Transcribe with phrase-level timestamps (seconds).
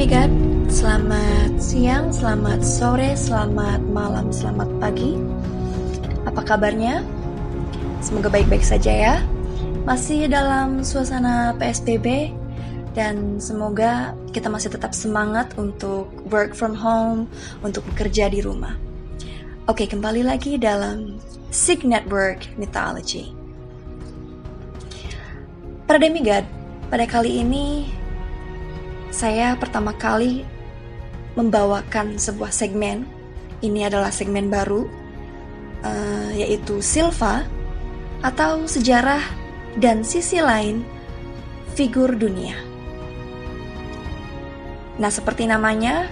[0.00, 0.32] Demigod,
[0.72, 5.20] selamat siang, selamat sore, selamat malam, selamat pagi.
[6.24, 7.04] Apa kabarnya?
[8.00, 9.14] Semoga baik-baik saja ya.
[9.84, 12.32] Masih dalam suasana PSBB
[12.96, 17.28] dan semoga kita masih tetap semangat untuk work from home,
[17.60, 18.80] untuk bekerja di rumah.
[19.68, 21.20] Oke, kembali lagi dalam
[21.52, 23.36] Sig Network Mythology.
[25.84, 26.48] Para demigod,
[26.88, 27.99] pada kali ini
[29.10, 30.46] saya pertama kali
[31.34, 33.06] membawakan sebuah segmen.
[33.60, 34.88] Ini adalah segmen baru,
[35.84, 37.44] uh, yaitu Silva
[38.24, 39.20] atau sejarah
[39.76, 40.80] dan sisi lain
[41.76, 42.56] figur dunia.
[44.96, 46.08] Nah, seperti namanya,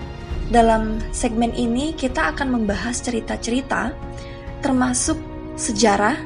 [0.48, 3.92] dalam segmen ini kita akan membahas cerita-cerita,
[4.64, 5.16] termasuk
[5.60, 6.16] sejarah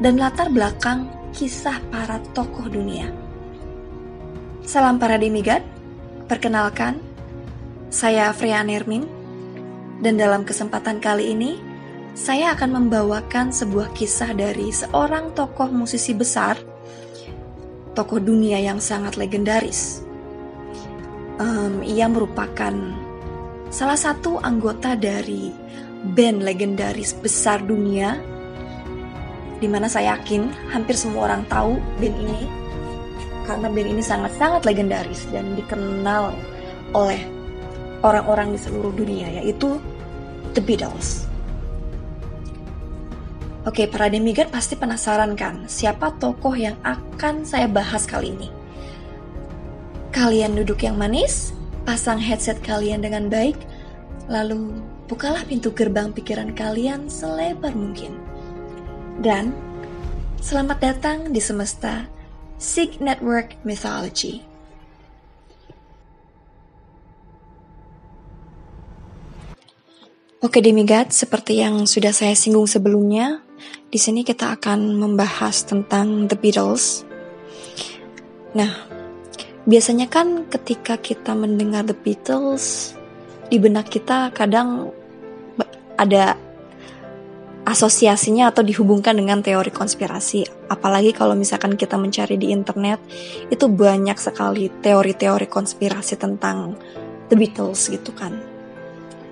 [0.00, 3.12] dan latar belakang kisah para tokoh dunia.
[4.64, 5.77] Salam para demigod.
[6.28, 7.00] Perkenalkan,
[7.88, 9.08] saya Freya Nermin,
[10.04, 11.56] dan dalam kesempatan kali ini,
[12.12, 16.60] saya akan membawakan sebuah kisah dari seorang tokoh musisi besar,
[17.96, 20.04] tokoh dunia yang sangat legendaris.
[21.40, 22.76] Um, ia merupakan
[23.72, 25.48] salah satu anggota dari
[26.12, 28.20] band legendaris besar dunia,
[29.64, 32.57] di mana saya yakin hampir semua orang tahu band ini
[33.48, 36.36] karena band ini sangat-sangat legendaris dan dikenal
[36.92, 37.24] oleh
[38.04, 39.80] orang-orang di seluruh dunia yaitu
[40.52, 41.24] The Beatles.
[43.64, 48.48] Oke, para demigod pasti penasaran kan siapa tokoh yang akan saya bahas kali ini?
[50.12, 51.52] Kalian duduk yang manis,
[51.84, 53.56] pasang headset kalian dengan baik,
[54.28, 58.16] lalu bukalah pintu gerbang pikiran kalian selebar mungkin.
[59.20, 59.52] Dan
[60.40, 62.08] selamat datang di semesta
[62.58, 64.42] Sig Network Mythology.
[70.42, 73.46] Oke demigod, seperti yang sudah saya singgung sebelumnya,
[73.90, 77.06] di sini kita akan membahas tentang The Beatles.
[78.58, 78.74] Nah,
[79.62, 82.94] biasanya kan ketika kita mendengar The Beatles,
[83.50, 84.90] di benak kita kadang
[85.94, 86.34] ada
[87.68, 90.48] asosiasinya atau dihubungkan dengan teori konspirasi.
[90.72, 92.96] Apalagi kalau misalkan kita mencari di internet,
[93.52, 96.80] itu banyak sekali teori-teori konspirasi tentang
[97.28, 98.32] The Beatles gitu kan.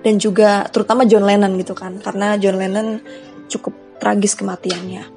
[0.04, 3.00] Dan juga terutama John Lennon gitu kan, karena John Lennon
[3.48, 5.16] cukup tragis kematiannya.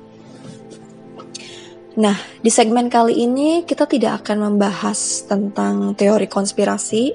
[2.00, 7.12] Nah, di segmen kali ini kita tidak akan membahas tentang teori konspirasi,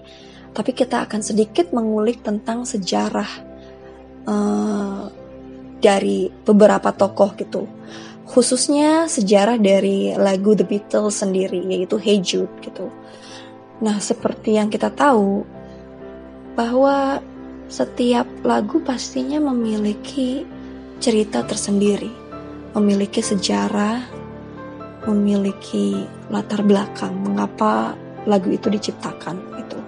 [0.53, 3.31] tapi kita akan sedikit mengulik tentang sejarah
[4.29, 5.09] uh,
[5.85, 7.69] dari beberapa tokoh gitu.
[8.25, 12.89] Khususnya sejarah dari lagu The Beatles sendiri yaitu Hey Jude gitu.
[13.85, 15.45] Nah, seperti yang kita tahu
[16.57, 17.21] bahwa
[17.69, 20.49] setiap lagu pastinya memiliki
[21.05, 22.09] cerita tersendiri,
[22.73, 24.01] memiliki sejarah,
[25.05, 27.93] memiliki latar belakang mengapa
[28.25, 29.79] lagu itu diciptakan itu.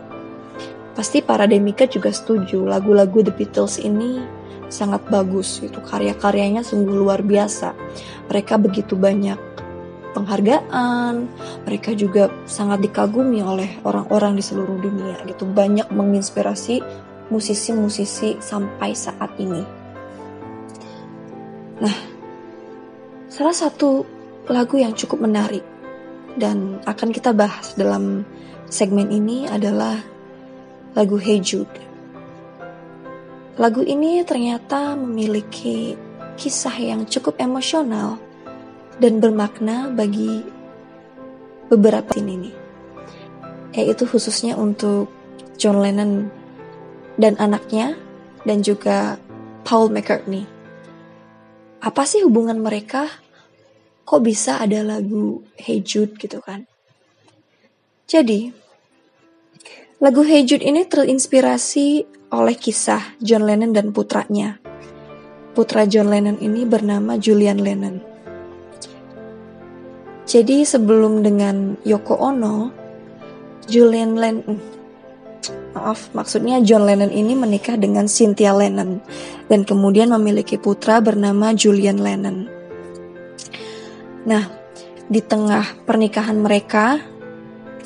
[0.92, 4.35] Pasti para demika juga setuju lagu-lagu The Beatles ini
[4.68, 7.74] sangat bagus itu karya-karyanya sungguh luar biasa.
[8.26, 9.38] Mereka begitu banyak
[10.16, 11.28] penghargaan
[11.68, 15.44] mereka juga sangat dikagumi oleh orang-orang di seluruh dunia gitu.
[15.44, 16.80] Banyak menginspirasi
[17.28, 19.62] musisi-musisi sampai saat ini.
[21.84, 21.96] Nah
[23.28, 24.08] salah satu
[24.48, 25.62] lagu yang cukup menarik
[26.40, 28.24] dan akan kita bahas dalam
[28.72, 30.00] segmen ini adalah
[30.96, 31.95] lagu Hey Jude
[33.56, 35.96] Lagu ini ternyata memiliki
[36.36, 38.20] kisah yang cukup emosional
[39.00, 40.44] dan bermakna bagi
[41.72, 42.56] beberapa ini nih.
[43.80, 45.08] Yaitu khususnya untuk
[45.56, 46.28] John Lennon
[47.16, 47.96] dan anaknya
[48.44, 49.16] dan juga
[49.64, 50.44] Paul McCartney.
[51.80, 53.08] Apa sih hubungan mereka?
[54.04, 56.68] Kok bisa ada lagu Hey Jude gitu kan?
[58.04, 58.52] Jadi,
[59.96, 62.04] lagu Hey Jude ini terinspirasi
[62.36, 64.60] oleh kisah John Lennon dan putranya.
[65.56, 67.96] Putra John Lennon ini bernama Julian Lennon.
[70.28, 72.68] Jadi sebelum dengan Yoko Ono,
[73.64, 74.60] Julian Lennon,
[75.72, 79.00] maaf, maksudnya John Lennon ini menikah dengan Cynthia Lennon
[79.48, 82.52] dan kemudian memiliki putra bernama Julian Lennon.
[84.26, 84.44] Nah,
[85.06, 87.00] di tengah pernikahan mereka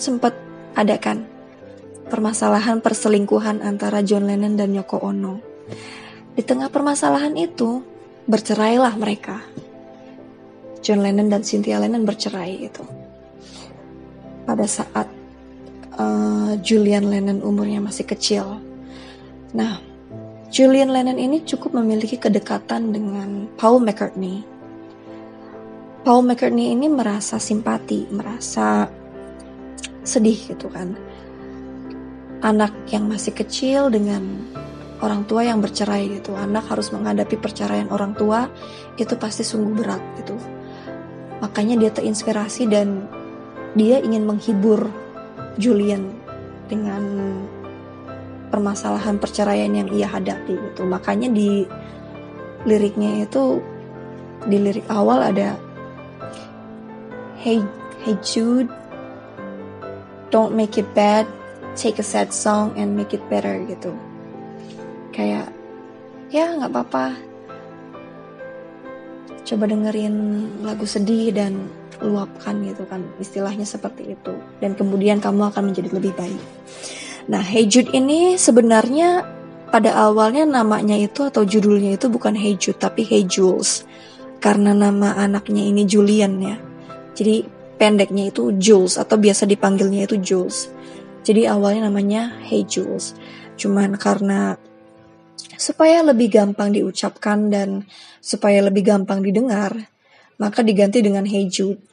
[0.01, 0.33] sempat
[0.73, 1.29] ada kan
[2.11, 5.39] permasalahan perselingkuhan antara John Lennon dan Yoko Ono.
[6.35, 7.81] Di tengah permasalahan itu,
[8.27, 9.39] bercerailah mereka.
[10.81, 12.83] John Lennon dan Cynthia Lennon bercerai itu.
[14.45, 15.07] Pada saat
[15.95, 18.59] uh, Julian Lennon umurnya masih kecil.
[19.53, 19.79] Nah,
[20.51, 24.43] Julian Lennon ini cukup memiliki kedekatan dengan Paul McCartney.
[26.01, 28.89] Paul McCartney ini merasa simpati, merasa
[30.01, 30.97] sedih gitu kan.
[32.41, 34.49] Anak yang masih kecil dengan
[35.05, 36.33] orang tua yang bercerai gitu.
[36.37, 38.49] Anak harus menghadapi perceraian orang tua
[38.97, 40.37] itu pasti sungguh berat gitu.
[41.41, 43.09] Makanya dia terinspirasi dan
[43.77, 44.89] dia ingin menghibur
[45.57, 46.13] Julian
[46.69, 47.03] dengan
[48.49, 50.85] permasalahan perceraian yang ia hadapi gitu.
[50.85, 51.65] Makanya di
[52.65, 53.61] liriknya itu
[54.49, 55.57] di lirik awal ada
[57.41, 57.61] Hey
[58.05, 58.69] Hey Jude
[60.29, 61.25] Don't make it bad
[61.81, 63.97] Take a sad song and make it better gitu
[65.17, 65.49] Kayak
[66.29, 67.17] Ya nggak apa-apa
[69.49, 70.15] Coba dengerin
[70.61, 76.17] lagu sedih dan luapkan gitu kan istilahnya seperti itu dan kemudian kamu akan menjadi lebih
[76.17, 76.43] baik.
[77.29, 79.23] Nah, Hey Jude ini sebenarnya
[79.71, 83.85] pada awalnya namanya itu atau judulnya itu bukan Hey Jude tapi Hey Jules
[84.41, 86.57] karena nama anaknya ini Julian ya.
[87.15, 87.45] Jadi
[87.77, 90.73] pendeknya itu Jules atau biasa dipanggilnya itu Jules.
[91.21, 93.13] Jadi awalnya namanya Hey Jules.
[93.61, 94.57] Cuman karena
[95.61, 97.85] supaya lebih gampang diucapkan dan
[98.25, 99.77] supaya lebih gampang didengar,
[100.41, 101.85] maka diganti dengan Hey Jude.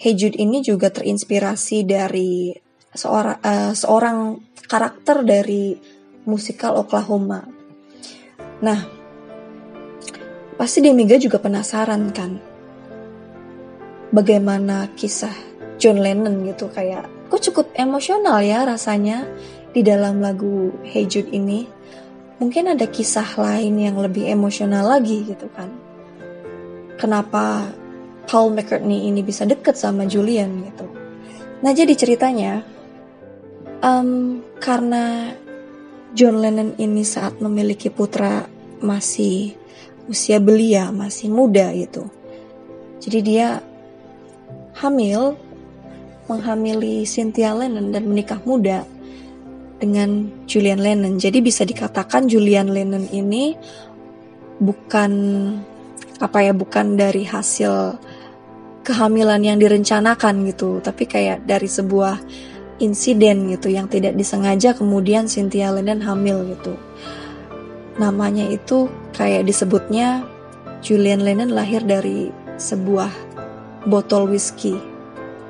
[0.00, 2.56] Hey Jude ini juga terinspirasi dari
[2.96, 5.76] seorang uh, seorang karakter dari
[6.24, 7.44] musikal Oklahoma.
[8.64, 8.80] Nah,
[10.56, 12.40] pasti Demiga juga penasaran kan,
[14.08, 15.32] bagaimana kisah
[15.76, 19.22] John Lennon gitu kayak, kok cukup emosional ya rasanya
[19.70, 21.64] di dalam lagu Hey Jude ini.
[22.42, 25.70] Mungkin ada kisah lain yang lebih emosional lagi gitu kan.
[26.98, 27.70] Kenapa
[28.26, 30.86] Paul McCartney ini bisa deket sama Julian gitu.
[31.60, 32.64] Nah jadi ceritanya
[33.84, 35.36] um, karena
[36.16, 38.48] John Lennon ini saat memiliki putra
[38.82, 39.54] masih
[40.10, 42.10] usia belia, masih muda gitu.
[42.98, 43.62] Jadi dia
[44.80, 45.38] hamil,
[46.30, 48.86] menghamili Cynthia Lennon dan menikah muda
[49.82, 51.18] dengan Julian Lennon.
[51.18, 53.58] Jadi bisa dikatakan Julian Lennon ini
[54.62, 55.12] bukan
[56.20, 57.98] apa ya bukan dari hasil
[58.86, 62.20] kehamilan yang direncanakan gitu, tapi kayak dari sebuah
[62.80, 66.76] insiden gitu yang tidak disengaja kemudian Cynthia Lennon hamil gitu.
[68.00, 70.24] Namanya itu kayak disebutnya
[70.80, 73.12] Julian Lennon lahir dari sebuah
[73.88, 74.89] botol whisky.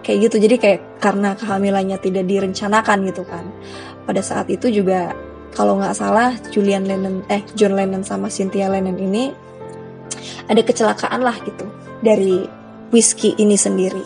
[0.01, 3.45] Kayak gitu, jadi kayak karena kehamilannya tidak direncanakan gitu kan.
[4.09, 5.13] Pada saat itu juga
[5.53, 9.29] kalau nggak salah Julian Lennon, eh John Lennon sama Cynthia Lennon ini
[10.49, 11.67] ada kecelakaan lah gitu
[12.01, 12.47] dari
[12.91, 14.03] whiskey ini sendiri.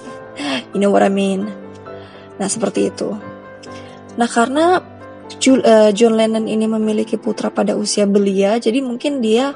[0.75, 1.46] You know what I mean?
[2.37, 3.14] Nah, seperti itu.
[4.19, 4.82] Nah, karena
[5.31, 9.55] eh, John Lennon ini memiliki putra pada usia belia, jadi mungkin dia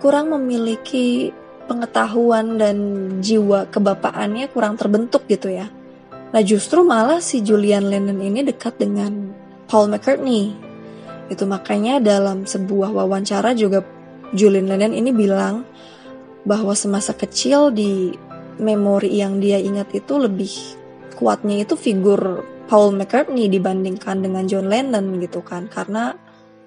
[0.00, 1.32] kurang memiliki
[1.66, 2.76] pengetahuan dan
[3.20, 5.68] jiwa kebapaannya kurang terbentuk gitu ya.
[6.30, 9.30] Nah, justru malah si Julian Lennon ini dekat dengan
[9.66, 10.54] Paul McCartney.
[11.26, 13.82] Itu makanya dalam sebuah wawancara juga
[14.34, 15.66] Julian Lennon ini bilang
[16.46, 18.14] bahwa semasa kecil di
[18.62, 20.50] memori yang dia ingat itu lebih
[21.18, 26.14] kuatnya itu figur Paul McCartney dibandingkan dengan John Lennon gitu kan karena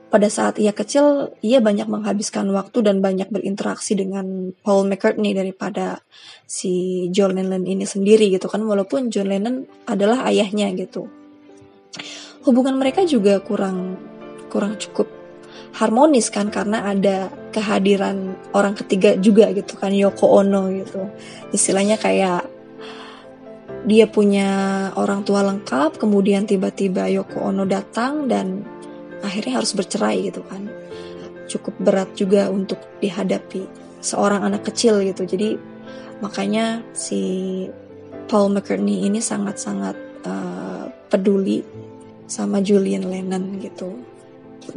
[0.09, 6.01] pada saat ia kecil ia banyak menghabiskan waktu dan banyak berinteraksi dengan Paul McCartney daripada
[6.49, 8.65] si John Lennon ini sendiri gitu kan.
[8.65, 11.05] Walaupun John Lennon adalah ayahnya gitu.
[12.41, 14.01] Hubungan mereka juga kurang
[14.49, 15.05] kurang cukup
[15.77, 21.05] harmonis kan karena ada kehadiran orang ketiga juga gitu kan Yoko Ono gitu.
[21.53, 22.49] Istilahnya kayak
[23.85, 24.49] dia punya
[24.97, 28.65] orang tua lengkap kemudian tiba-tiba Yoko Ono datang dan
[29.25, 30.69] akhirnya harus bercerai gitu kan
[31.49, 33.65] cukup berat juga untuk dihadapi
[33.99, 35.57] seorang anak kecil gitu jadi
[36.23, 37.65] makanya si
[38.29, 41.65] Paul McCartney ini sangat-sangat uh, peduli
[42.29, 43.97] sama Julian Lennon gitu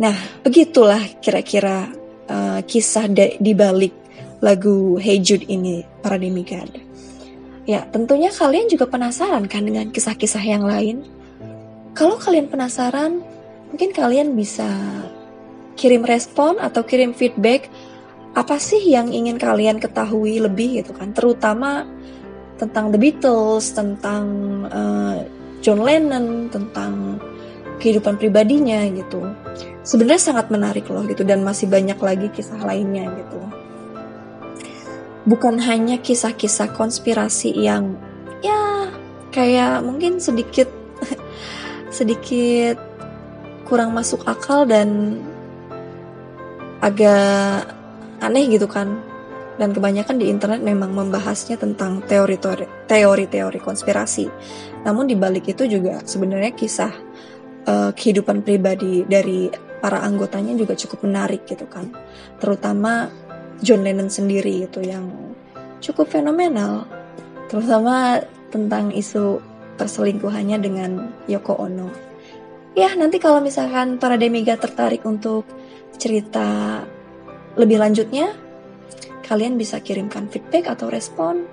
[0.00, 1.90] Nah, begitulah kira-kira
[2.28, 3.92] uh, kisah di balik
[4.40, 6.70] lagu Hey Jude ini, para demigod.
[7.68, 11.04] Ya, tentunya kalian juga penasaran kan dengan kisah-kisah yang lain?
[11.92, 13.20] Kalau kalian penasaran,
[13.72, 14.68] mungkin kalian bisa
[15.80, 17.72] kirim respon atau kirim feedback
[18.32, 21.84] apa sih yang ingin kalian ketahui lebih gitu kan, terutama
[22.56, 24.24] tentang The Beatles, tentang
[24.68, 25.20] uh,
[25.60, 27.20] John Lennon, tentang
[27.80, 29.20] kehidupan pribadinya gitu.
[29.82, 33.40] Sebenarnya sangat menarik loh gitu dan masih banyak lagi kisah lainnya gitu.
[35.26, 37.98] Bukan hanya kisah-kisah konspirasi yang
[38.40, 38.90] ya
[39.34, 40.70] kayak mungkin sedikit
[41.98, 42.91] sedikit
[43.72, 45.16] kurang masuk akal dan
[46.84, 47.64] agak
[48.20, 49.00] aneh gitu kan
[49.56, 54.28] dan kebanyakan di internet memang membahasnya tentang teori-teori konspirasi.
[54.84, 56.92] Namun di balik itu juga sebenarnya kisah
[57.64, 59.48] uh, kehidupan pribadi dari
[59.80, 61.88] para anggotanya juga cukup menarik gitu kan.
[62.44, 63.08] Terutama
[63.64, 65.08] John Lennon sendiri itu yang
[65.80, 66.84] cukup fenomenal.
[67.48, 68.20] Terutama
[68.52, 69.40] tentang isu
[69.80, 72.11] perselingkuhannya dengan Yoko Ono.
[72.72, 75.44] Ya, nanti kalau misalkan para demigod tertarik untuk
[76.00, 76.80] cerita
[77.60, 78.32] lebih lanjutnya,
[79.28, 81.44] kalian bisa kirimkan feedback atau respon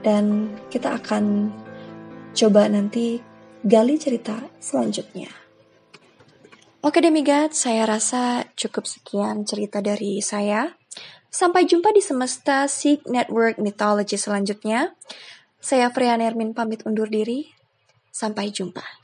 [0.00, 1.52] dan kita akan
[2.32, 3.20] coba nanti
[3.60, 5.28] gali cerita selanjutnya.
[6.82, 10.74] Oke demigod, saya rasa cukup sekian cerita dari saya.
[11.28, 14.96] Sampai jumpa di semesta Seek Network Mythology selanjutnya.
[15.62, 17.48] Saya Freya Nermin pamit undur diri.
[18.10, 19.01] Sampai jumpa.